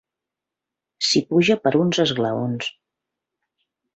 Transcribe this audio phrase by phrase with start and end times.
[1.07, 2.73] S'hi puja per uns esglaons.